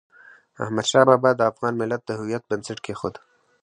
احمد 0.63 0.85
شاه 0.91 1.05
بابا 1.09 1.31
د 1.35 1.41
افغان 1.51 1.73
ملت 1.81 2.01
د 2.05 2.11
هویت 2.19 2.43
بنسټ 2.49 2.77
کېښود. 2.85 3.15